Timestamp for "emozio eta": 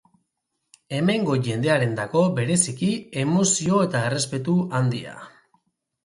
3.25-4.01